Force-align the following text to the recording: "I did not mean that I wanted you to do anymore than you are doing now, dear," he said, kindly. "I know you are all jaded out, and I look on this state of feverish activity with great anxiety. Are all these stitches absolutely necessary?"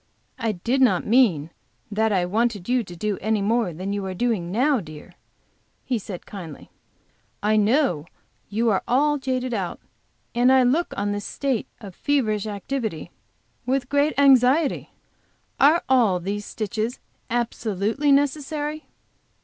"I 0.39 0.53
did 0.53 0.81
not 0.81 1.05
mean 1.05 1.51
that 1.91 2.11
I 2.11 2.25
wanted 2.25 2.67
you 2.67 2.83
to 2.83 2.95
do 2.95 3.19
anymore 3.21 3.71
than 3.71 3.93
you 3.93 4.03
are 4.07 4.15
doing 4.15 4.51
now, 4.51 4.79
dear," 4.79 5.13
he 5.85 5.99
said, 5.99 6.25
kindly. 6.25 6.71
"I 7.43 7.55
know 7.55 8.05
you 8.49 8.71
are 8.71 8.81
all 8.87 9.19
jaded 9.19 9.53
out, 9.53 9.79
and 10.33 10.51
I 10.51 10.63
look 10.63 10.91
on 10.97 11.11
this 11.11 11.25
state 11.25 11.67
of 11.79 11.93
feverish 11.93 12.47
activity 12.47 13.11
with 13.67 13.89
great 13.89 14.17
anxiety. 14.17 14.89
Are 15.59 15.83
all 15.87 16.19
these 16.19 16.47
stitches 16.47 16.99
absolutely 17.29 18.11
necessary?" 18.11 18.87